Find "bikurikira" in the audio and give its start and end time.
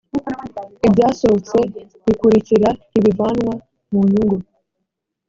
2.05-2.69